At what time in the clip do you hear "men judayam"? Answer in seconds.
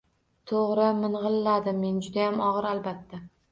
1.85-2.43